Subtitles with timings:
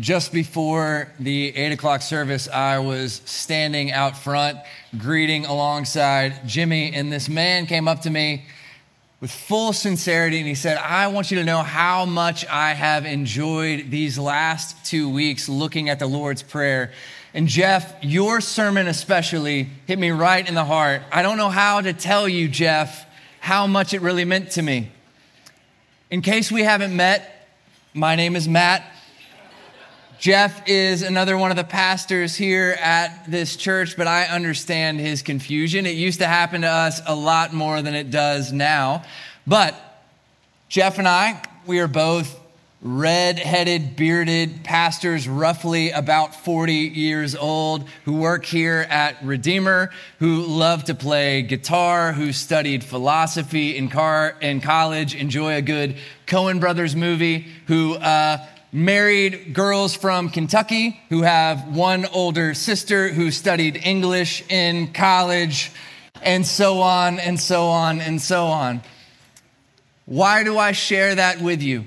[0.00, 4.58] just before the eight o'clock service, I was standing out front
[4.96, 8.44] greeting alongside Jimmy, and this man came up to me
[9.20, 13.04] with full sincerity and he said, I want you to know how much I have
[13.04, 16.92] enjoyed these last two weeks looking at the Lord's Prayer.
[17.34, 21.02] And Jeff, your sermon especially hit me right in the heart.
[21.10, 23.06] I don't know how to tell you, Jeff,
[23.40, 24.90] how much it really meant to me.
[26.10, 27.48] In case we haven't met,
[27.92, 28.84] my name is Matt.
[30.18, 35.22] Jeff is another one of the pastors here at this church, but I understand his
[35.22, 35.86] confusion.
[35.86, 39.04] It used to happen to us a lot more than it does now.
[39.46, 39.76] But
[40.68, 42.36] Jeff and I, we are both
[42.82, 50.42] red headed, bearded pastors, roughly about 40 years old, who work here at Redeemer, who
[50.42, 55.96] love to play guitar, who studied philosophy in, car, in college, enjoy a good
[56.26, 63.30] Coen Brothers movie, who uh, married girls from Kentucky who have one older sister who
[63.30, 65.72] studied English in college,
[66.22, 68.82] and so on and so on and so on.
[70.04, 71.84] Why do I share that with you?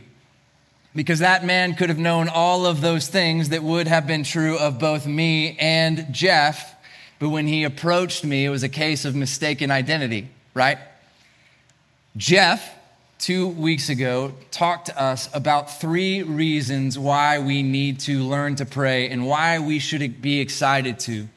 [0.96, 4.58] Because that man could have known all of those things that would have been true
[4.58, 6.76] of both me and Jeff,
[7.20, 10.78] but when he approached me, it was a case of mistaken identity, right?
[12.18, 12.78] Jeff
[13.22, 18.66] two weeks ago talked to us about three reasons why we need to learn to
[18.66, 21.28] pray and why we should be excited to.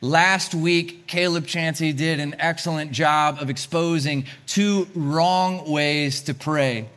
[0.00, 6.88] Last week, Caleb Chansey did an excellent job of exposing two wrong ways to pray.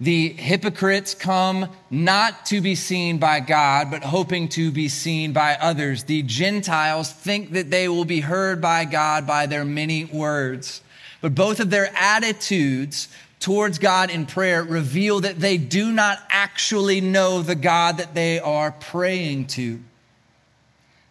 [0.00, 5.54] The hypocrites come not to be seen by God, but hoping to be seen by
[5.60, 6.04] others.
[6.04, 10.80] The Gentiles think that they will be heard by God by their many words.
[11.20, 13.08] But both of their attitudes
[13.40, 18.40] towards God in prayer reveal that they do not actually know the God that they
[18.40, 19.80] are praying to.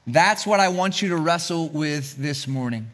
[0.08, 2.92] That's what I want you to wrestle with this morning.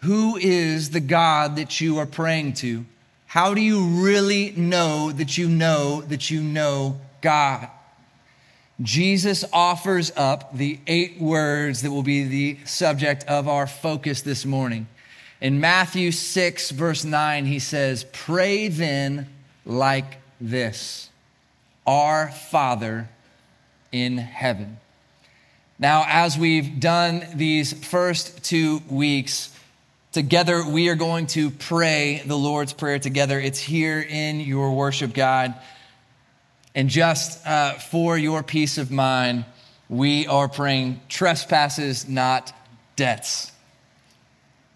[0.00, 2.84] Who is the God that you are praying to?
[3.26, 7.68] How do you really know that you know that you know God?
[8.82, 14.44] Jesus offers up the eight words that will be the subject of our focus this
[14.44, 14.88] morning.
[15.44, 19.28] In Matthew 6, verse 9, he says, Pray then
[19.66, 21.10] like this
[21.86, 23.10] Our Father
[23.92, 24.78] in heaven.
[25.78, 29.54] Now, as we've done these first two weeks,
[30.12, 33.38] together we are going to pray the Lord's Prayer together.
[33.38, 35.52] It's here in your worship guide.
[36.74, 39.44] And just uh, for your peace of mind,
[39.90, 42.50] we are praying trespasses, not
[42.96, 43.52] debts.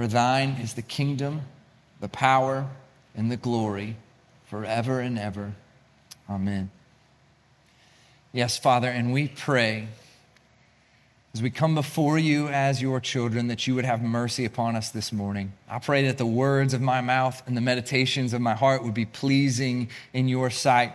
[0.00, 1.42] For thine is the kingdom,
[2.00, 2.66] the power,
[3.14, 3.96] and the glory
[4.46, 5.52] forever and ever.
[6.26, 6.70] Amen.
[8.32, 9.88] Yes, Father, and we pray
[11.34, 14.88] as we come before you as your children that you would have mercy upon us
[14.88, 15.52] this morning.
[15.68, 18.94] I pray that the words of my mouth and the meditations of my heart would
[18.94, 20.94] be pleasing in your sight.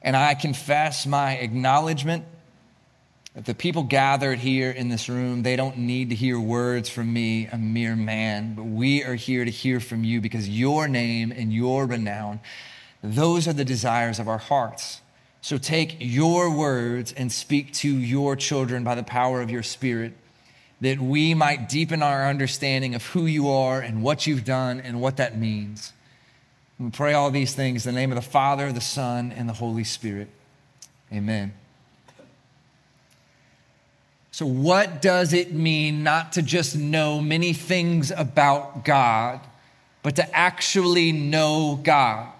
[0.00, 2.24] And I confess my acknowledgement
[3.34, 7.12] that the people gathered here in this room, they don't need to hear words from
[7.12, 11.32] me, a mere man, but we are here to hear from you because your name
[11.32, 12.40] and your renown,
[13.02, 15.00] those are the desires of our hearts.
[15.42, 20.12] So take your words and speak to your children by the power of your spirit,
[20.80, 25.00] that we might deepen our understanding of who you are and what you've done and
[25.00, 25.92] what that means.
[26.78, 29.52] We pray all these things in the name of the Father, the Son, and the
[29.52, 30.28] Holy Spirit.
[31.12, 31.52] Amen.
[34.32, 39.40] So, what does it mean not to just know many things about God,
[40.02, 42.32] but to actually know God?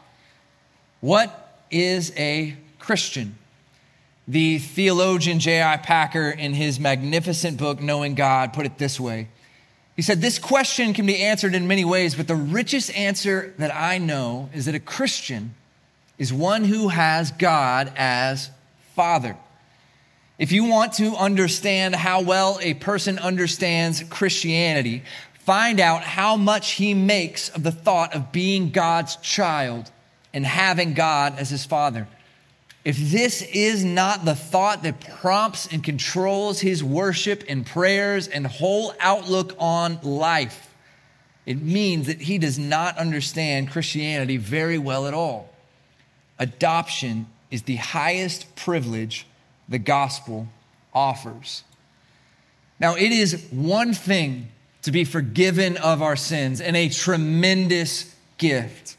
[1.00, 3.36] What is a Christian?
[4.28, 5.78] The theologian J.I.
[5.78, 9.28] Packer, in his magnificent book, Knowing God, put it this way.
[9.96, 13.74] He said, This question can be answered in many ways, but the richest answer that
[13.74, 15.54] I know is that a Christian
[16.18, 18.50] is one who has God as
[18.94, 19.36] Father.
[20.40, 25.02] If you want to understand how well a person understands Christianity,
[25.40, 29.90] find out how much he makes of the thought of being God's child
[30.32, 32.08] and having God as his father.
[32.86, 38.46] if this is not the thought that prompts and controls his worship and prayers and
[38.46, 40.74] whole outlook on life,
[41.44, 45.52] it means that he does not understand Christianity very well at all.
[46.38, 49.26] Adoption is the highest privilege
[49.70, 50.48] the gospel
[50.92, 51.64] offers.
[52.78, 54.48] Now, it is one thing
[54.82, 58.96] to be forgiven of our sins and a tremendous gift.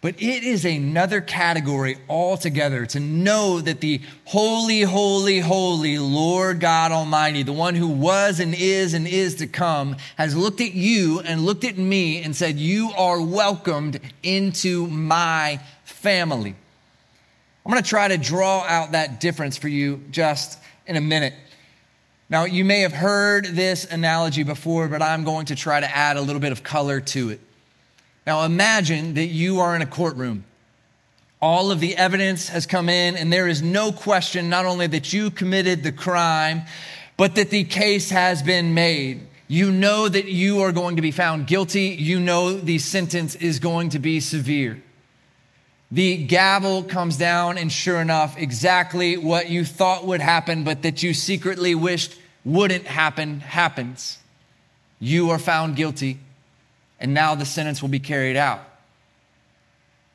[0.00, 6.92] But it is another category altogether to know that the holy, holy, holy Lord God
[6.92, 11.20] Almighty, the one who was and is and is to come, has looked at you
[11.20, 16.54] and looked at me and said, You are welcomed into my family.
[17.64, 21.32] I'm going to try to draw out that difference for you just in a minute.
[22.28, 26.16] Now, you may have heard this analogy before, but I'm going to try to add
[26.16, 27.40] a little bit of color to it.
[28.26, 30.44] Now, imagine that you are in a courtroom.
[31.40, 35.12] All of the evidence has come in, and there is no question not only that
[35.12, 36.62] you committed the crime,
[37.16, 39.26] but that the case has been made.
[39.46, 41.96] You know that you are going to be found guilty.
[41.98, 44.82] You know the sentence is going to be severe.
[45.94, 51.02] The gavel comes down, and sure enough, exactly what you thought would happen, but that
[51.02, 54.18] you secretly wished wouldn't happen, happens.
[55.00, 56.18] You are found guilty
[57.04, 58.60] and now the sentence will be carried out.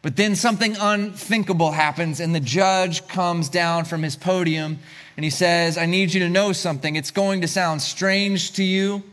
[0.02, 4.80] But then something unthinkable happens, and the judge comes down from his podium
[5.18, 6.96] and he says, I need you to know something.
[6.96, 9.04] It's going to sound strange to you,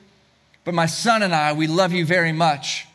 [0.64, 2.86] but my son and I, we love you very much.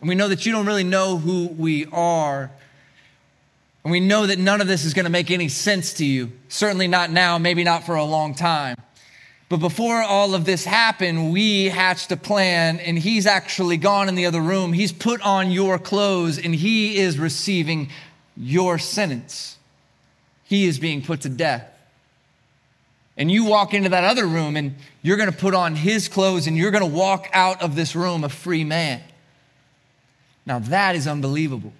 [0.00, 2.50] And we know that you don't really know who we are.
[3.84, 6.32] And we know that none of this is going to make any sense to you.
[6.48, 8.76] Certainly not now, maybe not for a long time.
[9.50, 14.14] But before all of this happened, we hatched a plan, and he's actually gone in
[14.14, 14.72] the other room.
[14.72, 17.90] He's put on your clothes, and he is receiving
[18.36, 19.58] your sentence.
[20.44, 21.70] He is being put to death.
[23.18, 26.46] And you walk into that other room, and you're going to put on his clothes,
[26.46, 29.02] and you're going to walk out of this room a free man.
[30.46, 31.72] Now, that is unbelievable.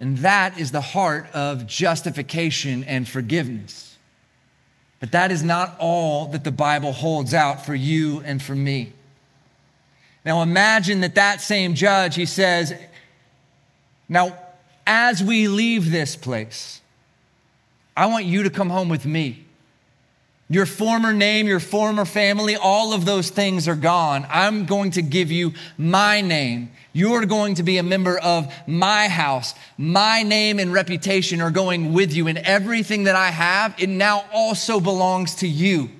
[0.00, 3.96] And that is the heart of justification and forgiveness.
[5.00, 8.92] But that is not all that the Bible holds out for you and for me.
[10.24, 12.74] Now imagine that that same judge, he says,
[14.08, 14.38] Now,
[14.86, 16.80] as we leave this place,
[17.96, 19.44] I want you to come home with me.
[20.54, 24.24] Your former name, your former family, all of those things are gone.
[24.30, 26.70] I'm going to give you my name.
[26.92, 29.52] You're going to be a member of my house.
[29.76, 34.26] My name and reputation are going with you, and everything that I have, it now
[34.32, 35.90] also belongs to you.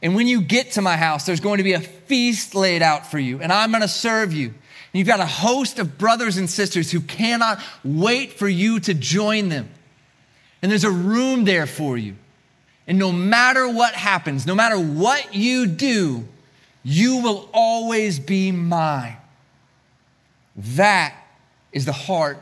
[0.00, 3.10] And when you get to my house, there's going to be a feast laid out
[3.10, 4.46] for you, and I'm going to serve you.
[4.46, 4.54] And
[4.94, 9.50] you've got a host of brothers and sisters who cannot wait for you to join
[9.50, 9.68] them.
[10.62, 12.16] And there's a room there for you.
[12.90, 16.26] And no matter what happens, no matter what you do,
[16.82, 19.16] you will always be mine.
[20.56, 21.14] That
[21.70, 22.40] is the heart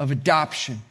[0.00, 0.82] of adoption.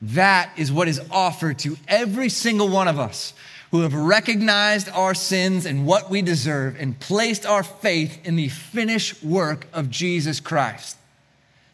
[0.00, 3.34] That is what is offered to every single one of us
[3.72, 8.48] who have recognized our sins and what we deserve and placed our faith in the
[8.48, 10.96] finished work of Jesus Christ.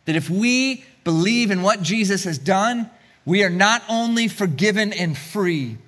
[0.07, 2.91] That if we believe in what Jesus has done,
[3.25, 5.79] we are not only forgiven and free,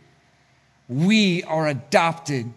[0.89, 2.53] we are adopted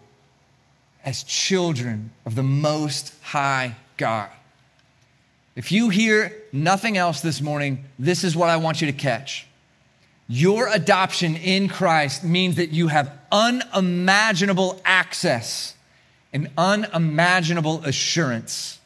[1.04, 4.30] as children of the Most High God.
[5.56, 9.46] If you hear nothing else this morning, this is what I want you to catch.
[10.28, 15.74] Your adoption in Christ means that you have unimaginable access
[16.32, 18.78] and unimaginable assurance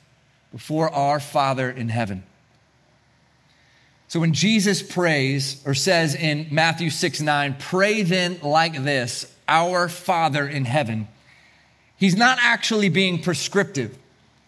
[0.53, 2.23] before our Father in heaven.
[4.09, 9.89] So when Jesus prays or says in Matthew 6 9, pray then like this our
[9.89, 11.09] Father in heaven,
[11.97, 13.97] he's not actually being prescriptive.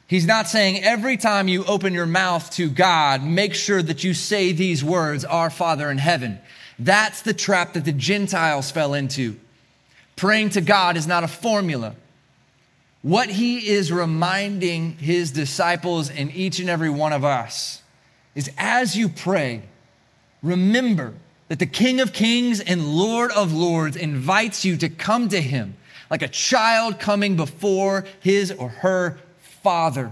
[0.08, 4.14] He's not saying every time you open your mouth to God, make sure that you
[4.14, 6.38] say these words, Our Father in heaven.
[6.78, 9.36] That's the trap that the Gentiles fell into.
[10.14, 11.94] Praying to God is not a formula.
[13.02, 17.82] What he is reminding his disciples and each and every one of us
[18.34, 19.62] is as you pray,
[20.42, 21.14] remember
[21.48, 25.76] that the King of Kings and Lord of Lords invites you to come to him
[26.10, 29.18] like a child coming before his or her
[29.62, 30.10] father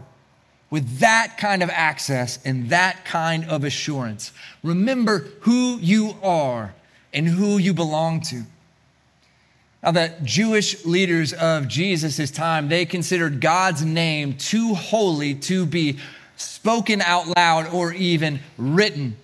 [0.70, 4.32] with that kind of access and that kind of assurance.
[4.62, 6.74] Remember who you are
[7.12, 8.42] and who you belong to.
[9.82, 15.98] Now, the Jewish leaders of Jesus' time, they considered God's name too holy to be
[16.36, 19.16] spoken out loud or even written.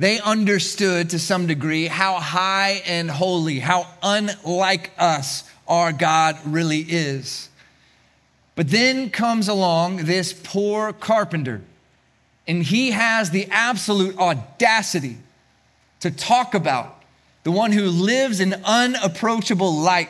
[0.00, 6.80] They understood to some degree how high and holy, how unlike us our God really
[6.80, 7.50] is.
[8.54, 11.60] But then comes along this poor carpenter,
[12.48, 15.18] and he has the absolute audacity
[16.00, 17.02] to talk about
[17.42, 20.08] the one who lives in unapproachable light,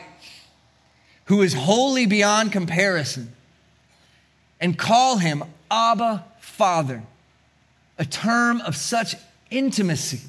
[1.25, 3.33] who is holy beyond comparison,
[4.57, 7.03] and call him Abba Father,
[7.97, 9.15] a term of such
[9.51, 10.21] intimacy.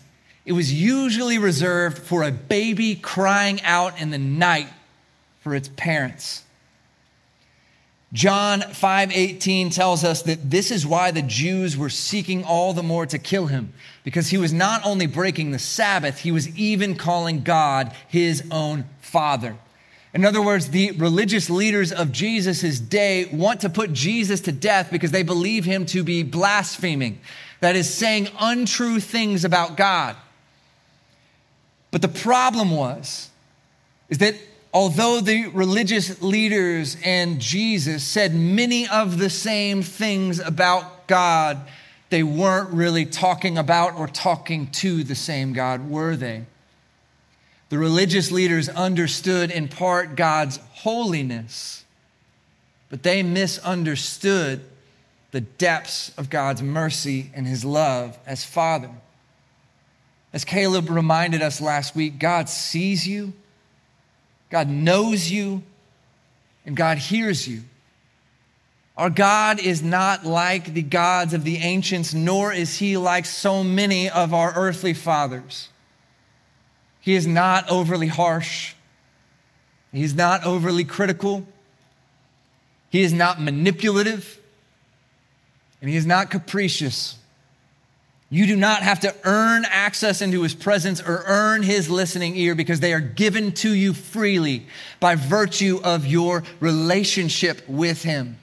[0.45, 4.69] It was usually reserved for a baby crying out in the night
[5.41, 6.43] for its parents.
[8.13, 13.07] John 5:18 tells us that this is why the Jews were seeking all the more
[13.07, 13.73] to kill him
[14.05, 18.85] because he was not only breaking the Sabbath he was even calling God his own
[19.01, 19.57] father.
[20.13, 24.91] In other words, the religious leaders of Jesus' day want to put Jesus to death
[24.91, 27.19] because they believe him to be blaspheming,
[27.63, 30.17] that is, saying untrue things about God.
[31.93, 33.31] But the problem was,
[34.09, 34.35] is that
[34.75, 41.61] although the religious leaders and Jesus said many of the same things about God,
[42.11, 46.47] they weren't really talking about or talking to the same God, were they?
[47.69, 51.85] The religious leaders understood in part God's holiness,
[52.91, 54.65] but they misunderstood
[55.33, 58.91] the depths of God's mercy and his love as Father.
[60.33, 63.33] As Caleb reminded us last week, God sees you,
[64.51, 65.63] God knows you,
[66.65, 67.63] and God hears you.
[68.97, 73.65] Our God is not like the gods of the ancients, nor is he like so
[73.65, 75.71] many of our earthly fathers.
[77.01, 78.75] He is not overly harsh.
[79.93, 81.47] He's not overly critical.
[82.91, 84.39] He is not manipulative.
[85.83, 87.19] And he is not capricious.
[88.31, 92.55] You do not have to earn access into his presence or earn his listening ear
[92.55, 94.67] because they are given to you freely
[95.01, 98.39] by virtue of your relationship with him.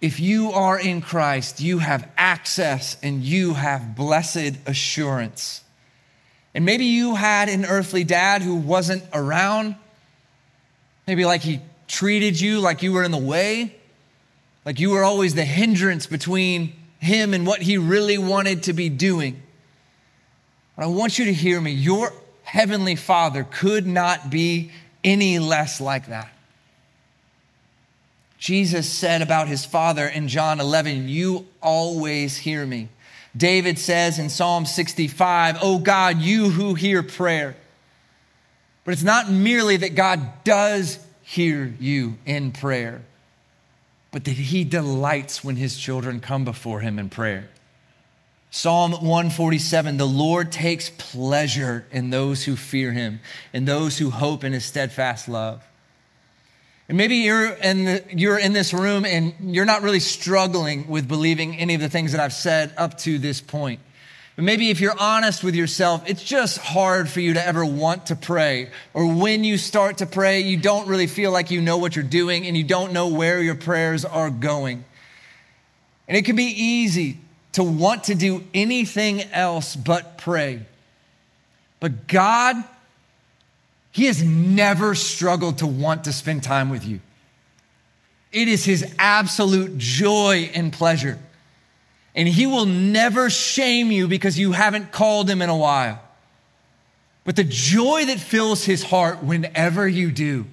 [0.00, 5.62] If you are in Christ, you have access and you have blessed assurance.
[6.54, 9.74] And maybe you had an earthly dad who wasn't around.
[11.06, 13.76] Maybe like he treated you like you were in the way,
[14.64, 18.88] like you were always the hindrance between him and what he really wanted to be
[18.88, 19.42] doing.
[20.76, 21.72] But I want you to hear me.
[21.72, 22.12] Your
[22.42, 24.70] heavenly father could not be
[25.02, 26.30] any less like that.
[28.38, 32.88] Jesus said about his father in John 11, You always hear me.
[33.36, 37.54] David says in Psalm 65, Oh God, you who hear prayer.
[38.84, 43.02] But it's not merely that God does hear you in prayer,
[44.10, 47.48] but that he delights when his children come before him in prayer.
[48.50, 53.20] Psalm 147 The Lord takes pleasure in those who fear him,
[53.52, 55.64] in those who hope in his steadfast love.
[56.88, 61.06] And maybe you're in, the, you're in this room and you're not really struggling with
[61.06, 63.78] believing any of the things that I've said up to this point.
[64.40, 68.06] But maybe if you're honest with yourself, it's just hard for you to ever want
[68.06, 68.70] to pray.
[68.94, 72.02] Or when you start to pray, you don't really feel like you know what you're
[72.02, 74.82] doing and you don't know where your prayers are going.
[76.08, 77.18] And it can be easy
[77.52, 80.62] to want to do anything else but pray.
[81.78, 82.64] But God
[83.90, 87.00] he has never struggled to want to spend time with you.
[88.32, 91.18] It is his absolute joy and pleasure.
[92.14, 96.00] And he will never shame you because you haven't called him in a while.
[97.24, 100.46] But the joy that fills his heart whenever you do,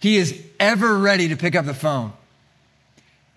[0.00, 2.12] he is ever ready to pick up the phone.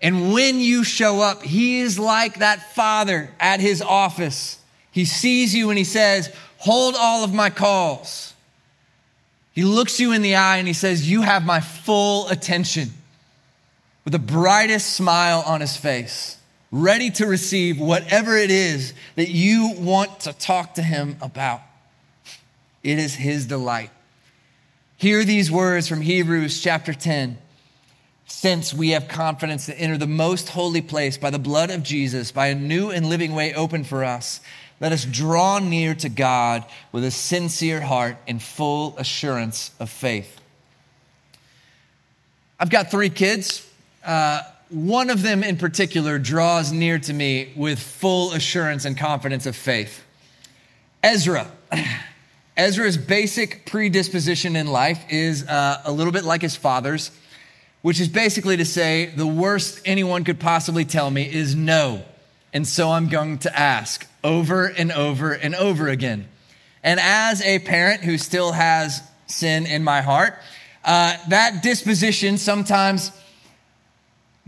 [0.00, 4.58] And when you show up, he is like that father at his office.
[4.90, 8.34] He sees you and he says, Hold all of my calls.
[9.52, 12.90] He looks you in the eye and he says, You have my full attention,
[14.04, 16.38] with the brightest smile on his face,
[16.72, 21.60] ready to receive whatever it is that you want to talk to him about.
[22.82, 23.90] It is his delight.
[24.96, 27.38] Hear these words from Hebrews chapter 10.
[28.26, 32.30] Since we have confidence to enter the most holy place by the blood of Jesus,
[32.30, 34.40] by a new and living way open for us,
[34.78, 40.40] let us draw near to God with a sincere heart and full assurance of faith.
[42.58, 43.66] I've got three kids.
[44.04, 49.46] Uh, one of them in particular draws near to me with full assurance and confidence
[49.46, 50.04] of faith.
[51.02, 51.50] Ezra.
[52.56, 57.10] Ezra's basic predisposition in life is uh, a little bit like his father's,
[57.80, 62.02] which is basically to say the worst anyone could possibly tell me is no.
[62.52, 64.06] And so I'm going to ask.
[64.22, 66.28] over and over and over again.
[66.82, 70.34] And as a parent who still has sin in my heart,
[70.84, 73.12] uh, that disposition sometimes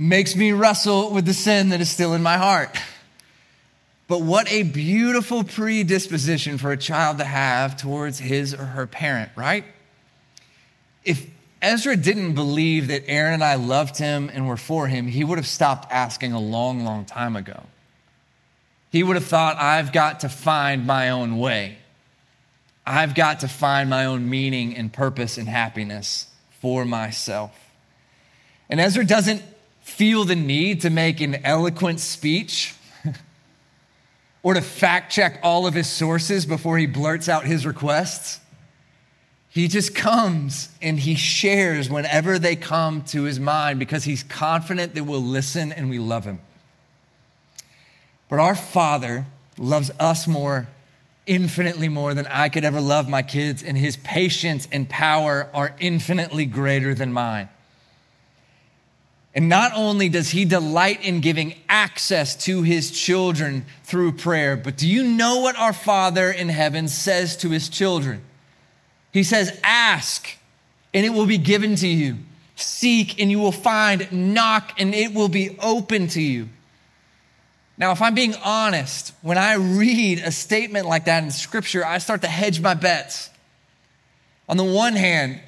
[0.08, 2.76] makes me wrestle with the sin that is still in my heart.
[4.08, 9.30] But what a beautiful predisposition for a child to have towards his or her parent,
[9.36, 9.64] right?
[11.04, 11.30] If
[11.62, 15.38] Ezra didn't believe that Erin and I loved him and were for him, he would
[15.38, 17.62] have stopped asking a long, long time ago.
[18.90, 21.78] He would have thought, I've got to find my own way.
[22.84, 26.26] I've got to find my own meaning and purpose and happiness
[26.60, 27.56] for myself.
[28.68, 29.42] And Ezra doesn't
[29.82, 32.74] feel the need to make an eloquent speech
[34.42, 38.40] or to fact check all of his sources before he blurts out his requests.
[39.48, 44.94] He just comes and he shares whenever they come to his mind because he's confident
[44.94, 46.40] that we'll listen and we love him.
[48.30, 49.26] But our Father
[49.58, 50.68] loves us more,
[51.26, 55.74] infinitely more than I could ever love my kids, and his patience and power are
[55.80, 57.50] infinitely greater than mine.
[59.34, 64.76] And not only does he delight in giving access to his children through prayer, but
[64.76, 68.22] do you know what our Father in heaven says to his children?
[69.12, 70.36] He says, Ask,
[70.92, 72.18] and it will be given to you.
[72.56, 74.10] Seek, and you will find.
[74.12, 76.48] Knock, and it will be open to you.
[77.78, 81.98] Now, if I'm being honest, when I read a statement like that in scripture, I
[81.98, 83.30] start to hedge my bets.
[84.48, 85.40] On the one hand,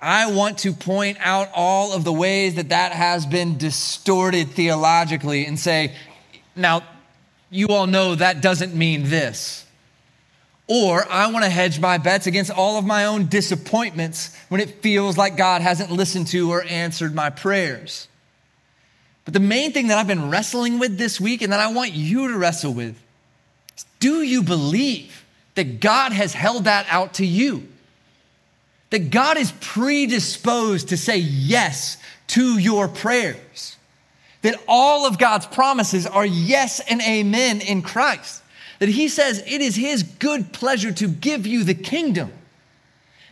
[0.00, 5.44] I want to point out all of the ways that that has been distorted theologically
[5.44, 5.94] and say,
[6.56, 6.82] now,
[7.50, 9.66] you all know that doesn't mean this.
[10.66, 14.82] Or I want to hedge my bets against all of my own disappointments when it
[14.82, 18.06] feels like God hasn't listened to or answered my prayers.
[19.24, 21.92] But the main thing that I've been wrestling with this week and that I want
[21.92, 22.96] you to wrestle with
[23.76, 25.24] is do you believe
[25.56, 27.68] that God has held that out to you?
[28.90, 31.96] That God is predisposed to say yes
[32.28, 33.76] to your prayers?
[34.42, 38.40] That all of God's promises are yes and amen in Christ?
[38.80, 42.32] that he says it is his good pleasure to give you the kingdom.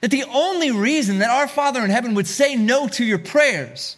[0.01, 3.97] That the only reason that our Father in heaven would say no to your prayers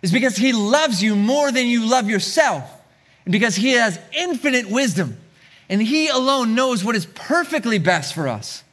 [0.00, 2.64] is because he loves you more than you love yourself,
[3.24, 5.16] and because he has infinite wisdom,
[5.68, 8.64] and he alone knows what is perfectly best for us.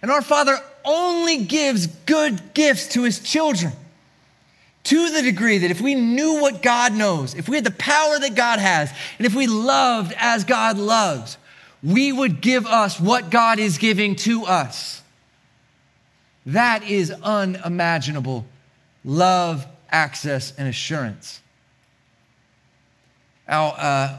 [0.00, 3.72] And our Father only gives good gifts to his children
[4.84, 8.18] to the degree that if we knew what God knows, if we had the power
[8.18, 11.36] that God has, and if we loved as God loves,
[11.82, 15.02] we would give us what God is giving to us.
[16.46, 18.46] That is unimaginable
[19.04, 21.40] love, access, and assurance.
[23.48, 24.18] Now, uh,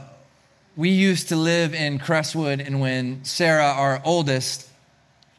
[0.76, 4.68] we used to live in Crestwood, and when Sarah, our oldest,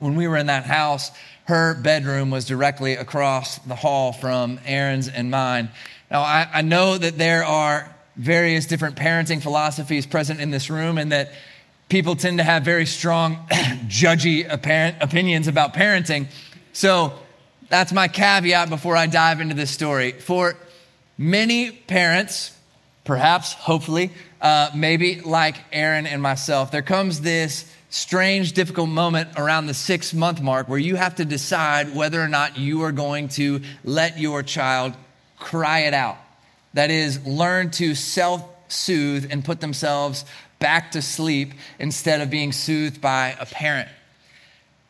[0.04, 1.12] when we were in that house,
[1.46, 5.70] her bedroom was directly across the hall from Erin's and mine.
[6.12, 10.98] Now, I, I know that there are various different parenting philosophies present in this room,
[10.98, 11.32] and that
[11.90, 13.36] people tend to have very strong,
[13.88, 14.46] judgy
[15.02, 16.28] opinions about parenting.
[16.74, 17.14] So
[17.70, 20.12] that's my caveat before I dive into this story.
[20.12, 20.56] For
[21.18, 22.56] many parents,
[23.06, 24.12] perhaps, hopefully,
[24.42, 30.16] uh, maybe like Erin and myself, there comes this strange, difficult moment around the six
[30.16, 34.18] month mark where you have to decide whether or not you are going to let
[34.18, 34.96] your child
[35.38, 36.18] cry it out.
[36.74, 40.26] That is, learn to self soothe and put themselves
[40.58, 43.90] back to sleep instead of being soothed by a parent.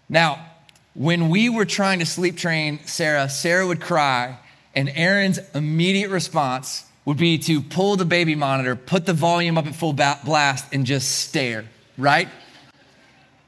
[0.08, 0.46] Now,
[0.94, 4.40] when we were trying to sleep train Sarah, Sarah would cry,
[4.76, 9.68] and Erin's immediate response would be to pull the baby monitor, put the volume up
[9.68, 11.66] at full blast, and just stare,
[11.98, 12.30] right?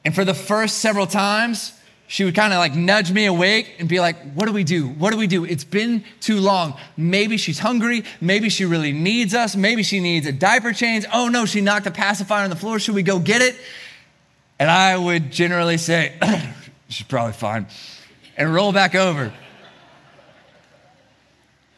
[0.06, 1.74] And for the first several times,
[2.08, 4.88] she would kind of like nudge me awake and be like, What do we do?
[4.88, 5.44] What do we do?
[5.44, 6.78] It's been too long.
[6.96, 8.04] Maybe she's hungry.
[8.22, 9.56] Maybe she really needs us.
[9.56, 11.06] Maybe she needs a diaper change.
[11.12, 12.78] Oh no, she knocked a pacifier on the floor.
[12.78, 13.56] Should we go get it?
[14.60, 16.13] And I would generally say,
[16.88, 17.65] She's probably fine,
[18.38, 19.34] and roll back over.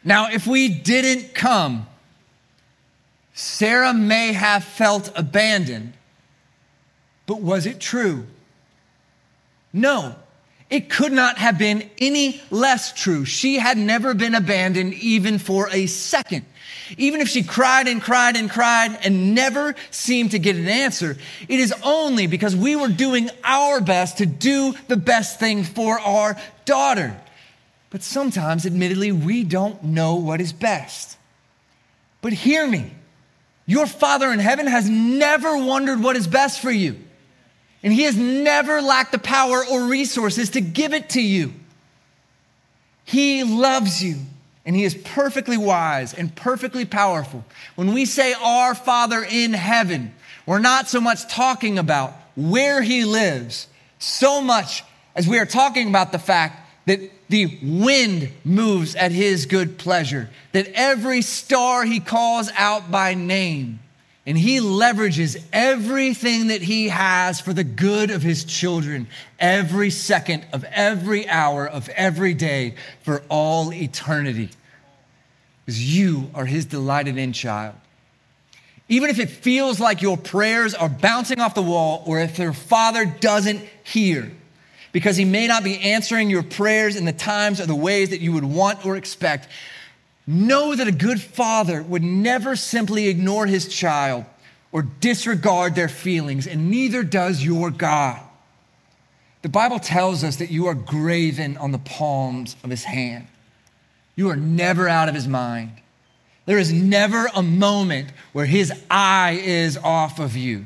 [0.03, 1.87] Now, if we didn't come,
[3.33, 5.93] Sarah may have felt abandoned,
[7.27, 8.25] but was it true?
[9.71, 10.15] No,
[10.69, 13.25] it could not have been any less true.
[13.25, 16.45] She had never been abandoned even for a second.
[16.97, 21.17] Even if she cried and cried and cried and never seemed to get an answer,
[21.47, 25.99] it is only because we were doing our best to do the best thing for
[25.99, 27.15] our daughter.
[27.89, 31.17] But sometimes, admittedly, we don't know what is best.
[32.21, 32.93] But hear me
[33.65, 36.97] Your Father in heaven has never wondered what is best for you.
[37.87, 41.53] And He has never lacked the power or resources to give it to you.
[43.05, 44.17] He loves you
[44.65, 47.45] and He is perfectly wise and perfectly powerful.
[47.75, 50.13] When we say our Father in heaven,
[50.45, 53.69] we're not so much talking about where He lives,
[53.99, 54.83] so much
[55.15, 60.29] as we are talking about the fact that the wind moves at his good pleasure,
[60.51, 63.79] that every star he calls out by name,
[64.27, 69.07] and he leverages everything that he has for the good of his children
[69.39, 74.49] every second of every hour of every day for all eternity.
[75.65, 77.75] Because you are his delighted in child.
[78.89, 82.53] Even if it feels like your prayers are bouncing off the wall or if your
[82.53, 84.29] father doesn't hear,
[84.91, 88.21] because He may not be answering your prayers in the times or the ways that
[88.21, 89.47] you would want or expect.
[90.27, 94.25] Know that a good father would never simply ignore his child
[94.71, 98.21] or disregard their feelings, and neither does your God.
[99.41, 103.27] The Bible tells us that you are graven on the palms of his hand.
[104.15, 105.71] You are never out of his mind.
[106.45, 110.65] There is never a moment where his eye is off of you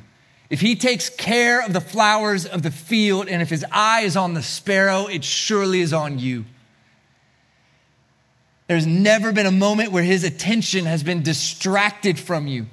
[0.52, 4.18] if he takes care of the flowers of the field, and if his eye is
[4.18, 6.44] on the sparrow, it surely is on you.
[8.72, 12.68] There's never been a moment where his attention has been distracted from you.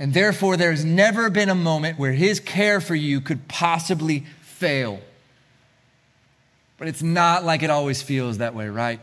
[0.00, 4.98] And therefore, there's never been a moment where his care for you could possibly fail.
[6.76, 8.98] But it's not like it always feels that way, right?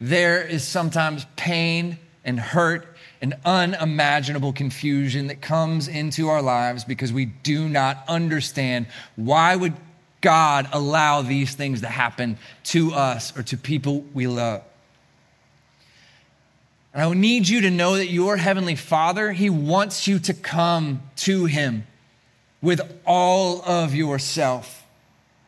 [0.00, 7.12] There is sometimes pain and hurt and unimaginable confusion that comes into our lives because
[7.12, 9.74] we do not understand why would
[10.22, 14.62] God allow these things to happen to us or to people we love.
[16.94, 21.02] And I need you to know that your heavenly Father, he wants you to come
[21.16, 21.86] to him
[22.60, 24.84] with all of yourself.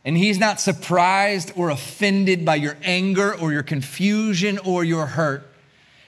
[0.04, 5.46] And he's not surprised or offended by your anger or your confusion or your hurt.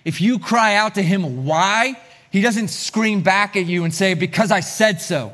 [0.05, 1.99] If you cry out to him, why?
[2.31, 5.33] He doesn't scream back at you and say, because I said so.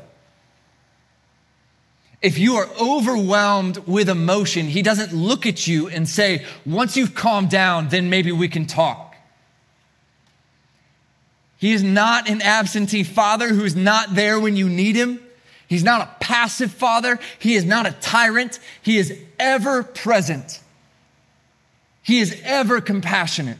[2.23, 7.13] If you are overwhelmed with emotion, he doesn't look at you and say, once you've
[7.13, 9.15] calmed down, then maybe we can talk.
[11.57, 15.19] He is not an absentee father who's not there when you need him.
[15.67, 17.19] He's not a passive father.
[17.39, 18.59] He is not a tyrant.
[18.81, 20.61] He is ever present.
[22.01, 23.57] He is ever compassionate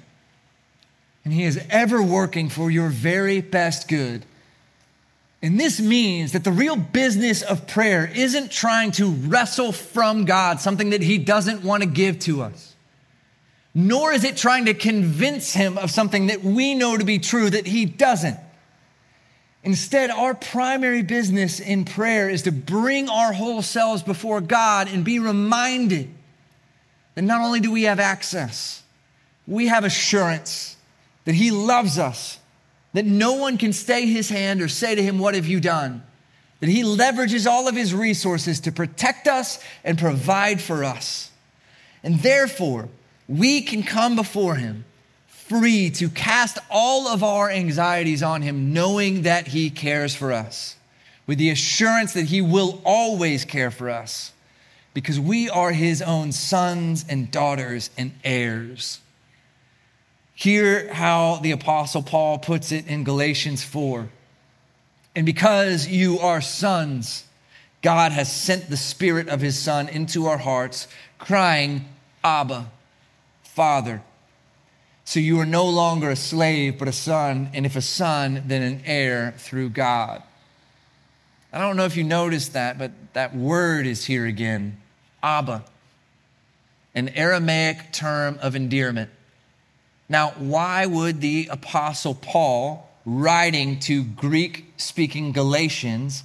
[1.24, 4.26] and He is ever working for your very best good.
[5.44, 10.62] And this means that the real business of prayer isn't trying to wrestle from God
[10.62, 12.74] something that He doesn't want to give to us,
[13.76, 17.50] nor is it trying to convince Him of something that we know to be true
[17.50, 18.40] that He doesn't.
[19.66, 25.04] Instead, our primary business in prayer is to bring our whole selves before God and
[25.04, 26.10] be reminded
[27.16, 28.82] that not only do we have access,
[29.46, 30.78] we have assurance
[31.26, 32.40] that He loves us,
[32.94, 36.04] that no one can stay His hand or say to Him, What have you done?
[36.60, 41.32] That He leverages all of His resources to protect us and provide for us.
[42.04, 42.90] And therefore,
[43.28, 44.86] we can come before Him
[45.28, 50.76] free to cast all of our anxieties on Him, knowing that He cares for us,
[51.28, 54.32] with the assurance that He will always care for us,
[54.94, 59.00] because we are His own sons and daughters and heirs.
[60.36, 64.10] Hear how the Apostle Paul puts it in Galatians 4.
[65.16, 67.26] And because you are sons,
[67.82, 70.88] God has sent the Spirit of His Son into our hearts,
[71.20, 71.86] crying,
[72.24, 72.72] Abba,
[73.44, 74.02] Father.
[75.06, 78.62] So you are no longer a slave, but a son, and if a son, then
[78.62, 80.24] an heir through God.
[81.52, 84.78] I don't know if you noticed that, but that word is here again
[85.22, 85.64] Abba,
[86.96, 89.10] an Aramaic term of endearment.
[90.10, 96.24] Now, why would the Apostle Paul, writing to Greek speaking Galatians,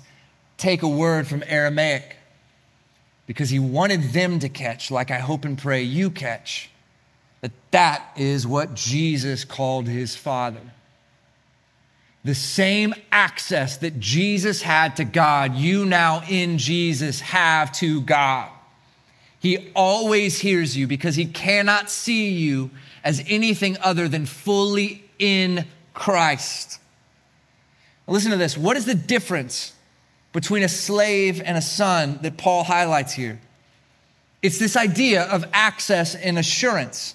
[0.56, 2.16] take a word from Aramaic?
[3.26, 6.70] Because he wanted them to catch, like I hope and pray you catch,
[7.40, 10.60] that that is what Jesus called his Father.
[12.24, 18.50] The same access that Jesus had to God, you now in Jesus have to God.
[19.40, 22.70] He always hears you because he cannot see you
[23.04, 26.80] as anything other than fully in Christ.
[28.06, 28.56] Now listen to this.
[28.56, 29.72] What is the difference
[30.32, 33.40] between a slave and a son that Paul highlights here?
[34.42, 37.14] It's this idea of access and assurance.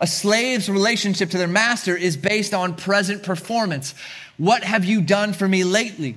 [0.00, 3.94] A slave's relationship to their master is based on present performance.
[4.36, 6.16] What have you done for me lately?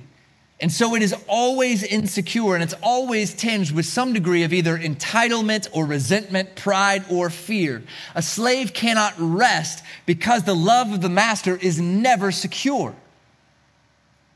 [0.58, 4.76] And so it is always insecure and it's always tinged with some degree of either
[4.78, 7.82] entitlement or resentment, pride or fear.
[8.14, 12.94] A slave cannot rest because the love of the master is never secure.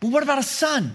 [0.01, 0.95] But what about a son?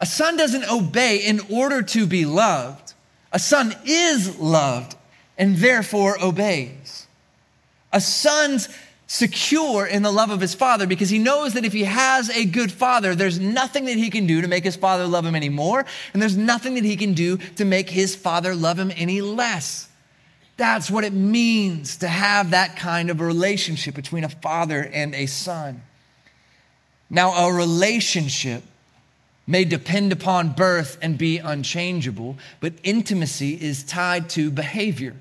[0.00, 2.94] A son doesn't obey in order to be loved.
[3.32, 4.96] A son is loved
[5.38, 7.06] and therefore obeys.
[7.92, 8.68] A son's
[9.06, 12.44] secure in the love of his father because he knows that if he has a
[12.44, 15.84] good father, there's nothing that he can do to make his father love him anymore,
[16.12, 19.88] and there's nothing that he can do to make his father love him any less.
[20.56, 25.14] That's what it means to have that kind of a relationship between a father and
[25.14, 25.82] a son.
[27.10, 28.62] Now, a relationship
[29.46, 35.14] may depend upon birth and be unchangeable, but intimacy is tied to behavior.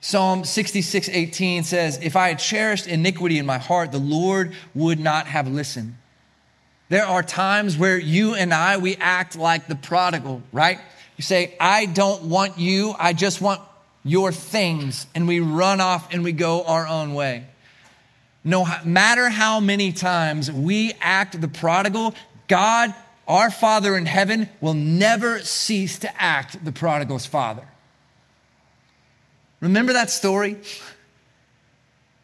[0.00, 5.00] Psalm 66, 18 says, If I had cherished iniquity in my heart, the Lord would
[5.00, 5.96] not have listened.
[6.88, 10.78] There are times where you and I, we act like the prodigal, right?
[11.16, 13.60] You say, I don't want you, I just want
[14.04, 15.06] your things.
[15.14, 17.44] And we run off and we go our own way.
[18.44, 22.14] No matter how many times we act the prodigal,
[22.46, 22.94] God,
[23.26, 27.66] our Father in heaven, will never cease to act the prodigal's father.
[29.60, 30.56] Remember that story?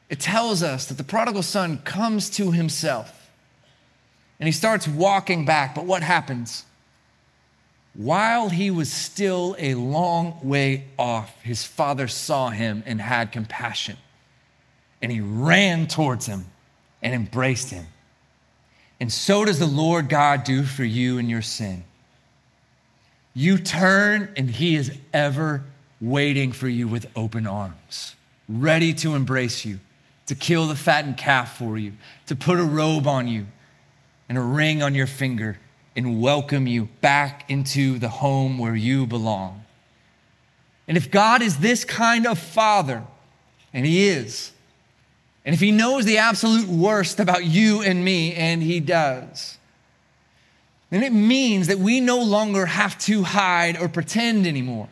[0.09, 3.31] It tells us that the prodigal son comes to himself
[4.39, 5.75] and he starts walking back.
[5.75, 6.65] But what happens?
[7.95, 13.97] While he was still a long way off, his father saw him and had compassion.
[15.01, 16.47] And he ran towards him
[17.03, 17.87] and embraced him.
[19.01, 21.85] And so does the Lord God do for you in your sin.
[23.33, 25.65] You turn, and he is ever
[26.05, 28.15] waiting for you with open arms,
[28.47, 29.81] ready to embrace you,
[30.27, 31.93] to kill the fattened calf for you,
[32.27, 33.47] to put a robe on you
[34.29, 35.59] and a ring on your finger
[35.97, 39.65] and welcome you back into the home where you belong.
[40.87, 43.03] And if God is this kind of father,
[43.73, 44.53] and He is,
[45.47, 49.57] and if He knows the absolute worst about you and me, and He does,
[50.91, 54.89] then it means that we no longer have to hide or pretend anymore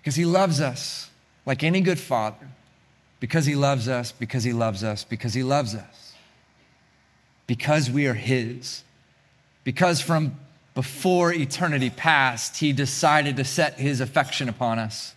[0.00, 1.10] because he loves us
[1.46, 2.48] like any good father.
[3.20, 6.14] Because he loves us, because he loves us, because he loves us.
[7.46, 8.82] Because we are his.
[9.62, 10.36] Because from
[10.74, 15.14] before eternity past, he decided to set his affection upon us.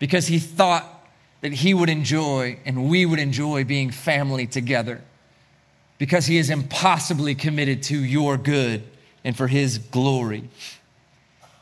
[0.00, 1.06] Because he thought
[1.42, 5.00] that he would enjoy and we would enjoy being family together.
[5.98, 8.82] Because he is impossibly committed to your good
[9.22, 10.48] and for his glory.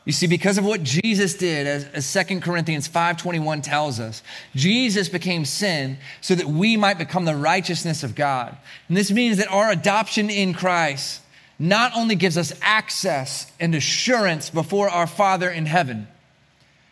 [0.05, 1.85] You see, because of what Jesus did, as,
[2.15, 4.23] as 2 Corinthians 5.21 tells us,
[4.55, 8.57] Jesus became sin so that we might become the righteousness of God.
[8.87, 11.21] And this means that our adoption in Christ
[11.59, 16.07] not only gives us access and assurance before our Father in heaven,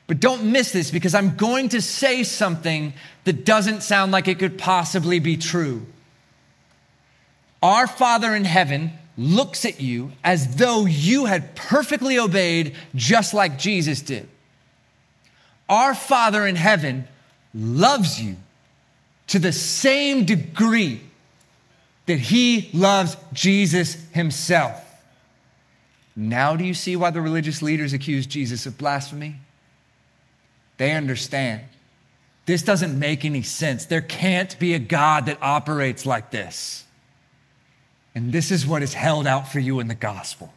[0.08, 2.93] but don't miss this because I'm going to say something
[3.24, 5.86] that doesn't sound like it could possibly be true.
[7.63, 13.58] Our Father in heaven looks at you as though you had perfectly obeyed just like
[13.58, 14.30] Jesus did.
[15.67, 17.08] Our Father in heaven
[17.53, 18.38] loves you
[19.27, 21.01] to the same degree
[22.06, 24.84] that he loves Jesus himself.
[26.15, 29.36] Now, do you see why the religious leaders accused Jesus of blasphemy?
[30.77, 31.62] They understand.
[32.45, 33.86] This doesn't make any sense.
[33.86, 36.86] There can't be a God that operates like this.
[38.17, 40.51] And this is what is held out for you in the gospel.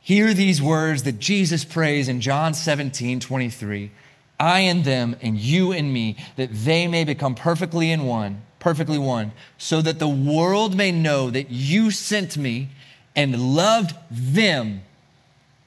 [0.00, 3.92] Hear these words that Jesus prays in John 17, 23.
[4.40, 8.98] I and them, and you and me, that they may become perfectly in one, perfectly
[8.98, 12.70] one, so that the world may know that you sent me
[13.14, 14.82] and loved them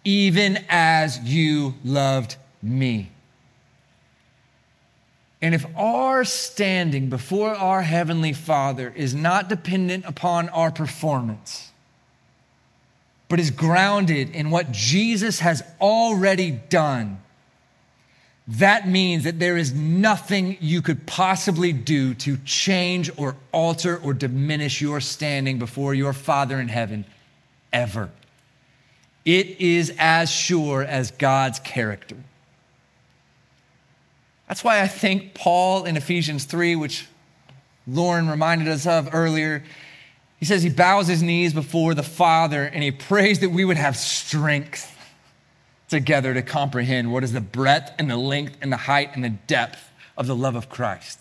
[0.03, 3.09] even as you loved me.
[5.41, 11.71] And if our standing before our Heavenly Father is not dependent upon our performance,
[13.27, 17.19] but is grounded in what Jesus has already done,
[18.47, 24.13] that means that there is nothing you could possibly do to change or alter or
[24.13, 27.05] diminish your standing before your Father in heaven
[27.73, 28.11] ever.
[29.25, 32.17] It is as sure as God's character.
[34.47, 37.07] That's why I think Paul in Ephesians 3, which
[37.87, 39.63] Lauren reminded us of earlier,
[40.37, 43.77] he says he bows his knees before the Father and he prays that we would
[43.77, 44.91] have strength.
[45.87, 49.29] together to comprehend what is the breadth and the length and the height and the
[49.29, 51.19] depth of the love of Christ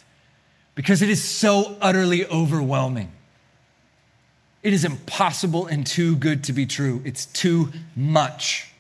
[0.75, 3.13] because it is so utterly overwhelming.
[4.63, 7.03] It is impossible and too good to be true.
[7.05, 8.71] It's too much.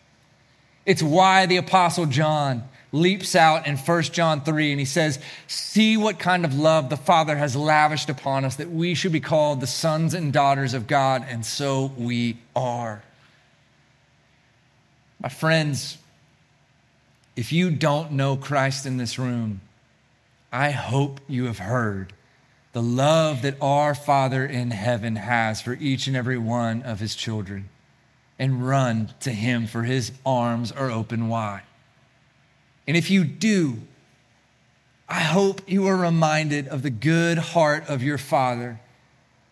[0.86, 5.96] It's why the Apostle John leaps out in 1 John 3 and he says, See
[5.96, 9.60] what kind of love the Father has lavished upon us that we should be called
[9.60, 13.02] the sons and daughters of God, and so we are.
[15.20, 15.98] My friends,
[17.34, 19.60] if you don't know Christ in this room,
[20.52, 22.12] I hope you have heard
[22.72, 27.16] the love that our Father in heaven has for each and every one of his
[27.16, 27.68] children
[28.38, 31.62] and run to him for his arms are open wide.
[32.86, 33.78] And if you do,
[35.08, 38.80] I hope you are reminded of the good heart of your Father.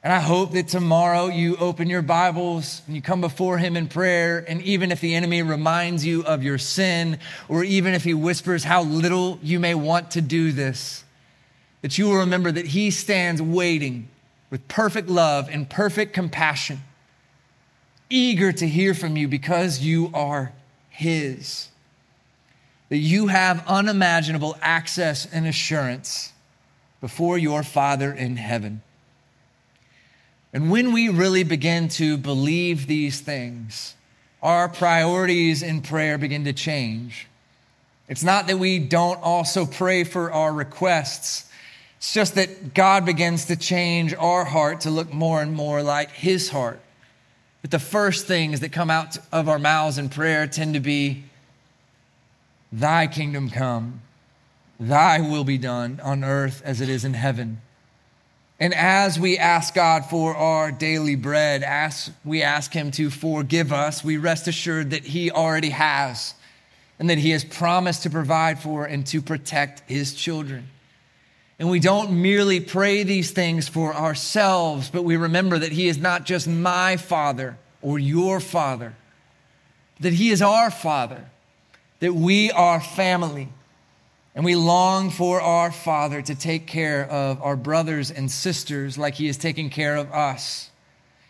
[0.03, 3.87] And I hope that tomorrow you open your Bibles and you come before Him in
[3.87, 4.45] prayer.
[4.49, 7.19] And even if the enemy reminds you of your sin,
[7.49, 11.05] or even if he whispers how little you may want to do this,
[11.83, 14.09] that you will remember that He stands waiting
[14.51, 16.81] with perfect love and perfect compassion,
[18.11, 20.53] eager to hear from you because you are
[20.91, 21.69] His
[22.93, 26.31] that you have unimaginable access and assurance
[27.01, 28.83] before your Father in heaven.
[30.53, 33.95] And when we really begin to believe these things,
[34.43, 37.29] our priorities in prayer begin to change.
[38.09, 41.51] It's not that we don't also pray for our requests.
[41.97, 46.11] It's just that God begins to change our heart to look more and more like
[46.11, 46.79] His heart.
[47.63, 51.25] But the first things that come out of our mouths in prayer tend to be
[52.73, 54.01] Thy kingdom come,
[54.81, 57.61] thy will be done on earth as it is in heaven.
[58.59, 63.73] And as we ask God for our daily bread, as we ask Him to forgive
[63.73, 66.35] us, we rest assured that He already has
[66.99, 70.69] and that He has promised to provide for and to protect His children.
[71.59, 75.99] And we don't merely pray these things for ourselves, but we remember that He is
[75.99, 78.95] not just my Father or your Father,
[80.01, 81.27] that He is our Father
[82.03, 83.49] that we are family
[84.35, 89.15] and we long for our Father to take care of our brothers and sisters like
[89.15, 90.71] He is taking care of us,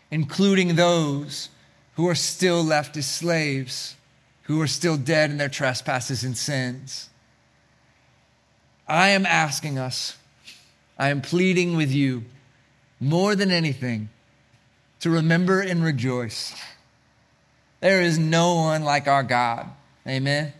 [0.09, 1.49] including those
[1.95, 3.95] who are still left as slaves,
[4.43, 7.07] who are still dead in their trespasses and sins.
[8.87, 10.17] I am asking us,
[10.97, 12.23] I am pleading with you
[12.99, 14.09] more than anything
[15.01, 16.59] to remember and rejoice.
[17.79, 19.69] There is no one like our God.
[20.07, 20.53] Amen.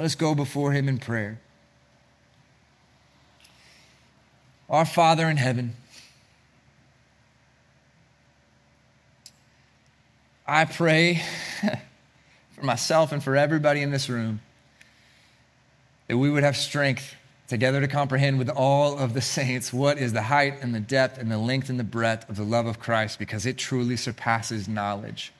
[0.00, 1.38] Let us go before him in prayer.
[4.70, 5.76] Our Father in heaven,
[10.46, 11.22] I pray
[12.52, 14.40] for myself and for everybody in this room
[16.08, 17.14] that we would have strength
[17.46, 21.18] together to comprehend with all of the saints what is the height and the depth
[21.18, 24.66] and the length and the breadth of the love of Christ because it truly surpasses
[24.66, 25.30] knowledge.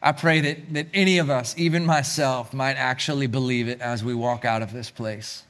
[0.00, 4.14] I pray that, that any of us, even myself, might actually believe it as we
[4.14, 5.42] walk out of this place.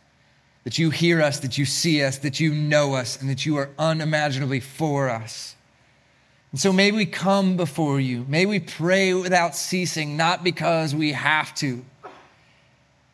[0.65, 3.57] That you hear us, that you see us, that you know us, and that you
[3.57, 5.55] are unimaginably for us.
[6.53, 8.25] And so may we come before you.
[8.27, 11.85] May we pray without ceasing, not because we have to,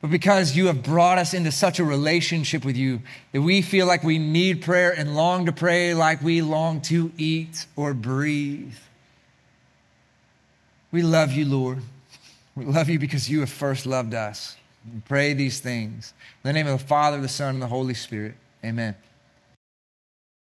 [0.00, 3.00] but because you have brought us into such a relationship with you
[3.32, 7.10] that we feel like we need prayer and long to pray like we long to
[7.16, 8.74] eat or breathe.
[10.94, 11.82] We love you, Lord.
[12.54, 14.56] We love you because you have first loved us.
[14.94, 16.14] We pray these things.
[16.44, 18.36] In the name of the Father, the Son, and the Holy Spirit.
[18.64, 18.94] Amen.